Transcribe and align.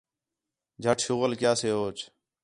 جَھٹ 0.83 0.97
شغل 1.05 1.31
کَیا 1.39 1.53
سے 1.61 1.69
ہوچ 1.77 1.97